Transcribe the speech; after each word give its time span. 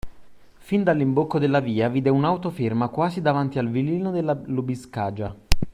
Fin 0.57 0.81
dall'imbocco 0.81 1.37
della 1.37 1.59
via, 1.59 1.87
vide 1.87 2.09
un'auto 2.09 2.49
ferma 2.49 2.87
quasi 2.87 3.21
davanti 3.21 3.59
al 3.59 3.69
villino 3.69 4.09
della 4.09 4.33
Lubiskaja; 4.45 5.35